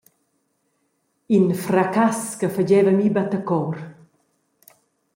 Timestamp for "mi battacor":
2.99-3.75